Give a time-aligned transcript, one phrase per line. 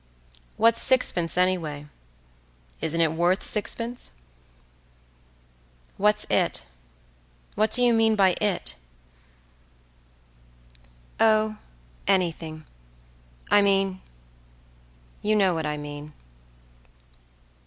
[0.57, 1.85] "What's sixpence anyway?
[2.81, 3.43] Isn't it worth
[5.93, 8.33] sixpence?""What's 'it'—what do you mean by
[11.21, 11.57] 'it'?""O,
[12.07, 16.13] anything—I mean—you know what I mean."